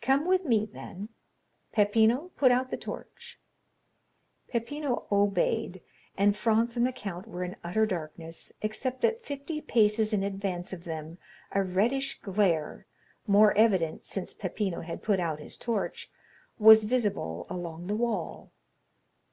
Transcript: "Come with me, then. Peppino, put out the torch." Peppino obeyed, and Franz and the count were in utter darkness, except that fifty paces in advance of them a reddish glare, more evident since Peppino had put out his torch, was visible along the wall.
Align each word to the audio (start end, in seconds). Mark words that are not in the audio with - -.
"Come 0.00 0.24
with 0.24 0.44
me, 0.44 0.66
then. 0.72 1.08
Peppino, 1.72 2.30
put 2.36 2.52
out 2.52 2.70
the 2.70 2.76
torch." 2.76 3.40
Peppino 4.46 5.08
obeyed, 5.10 5.82
and 6.16 6.36
Franz 6.36 6.76
and 6.76 6.86
the 6.86 6.92
count 6.92 7.26
were 7.26 7.42
in 7.42 7.56
utter 7.64 7.84
darkness, 7.84 8.52
except 8.62 9.00
that 9.00 9.26
fifty 9.26 9.60
paces 9.60 10.12
in 10.12 10.22
advance 10.22 10.72
of 10.72 10.84
them 10.84 11.18
a 11.50 11.64
reddish 11.64 12.20
glare, 12.20 12.86
more 13.26 13.52
evident 13.58 14.04
since 14.04 14.32
Peppino 14.32 14.82
had 14.82 15.02
put 15.02 15.18
out 15.18 15.40
his 15.40 15.58
torch, 15.58 16.08
was 16.60 16.84
visible 16.84 17.44
along 17.50 17.88
the 17.88 17.96
wall. 17.96 18.52